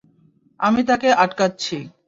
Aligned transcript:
আমি 0.59 0.81
তাকে 0.83 1.09
আটকাচ্ছি। 1.15 1.77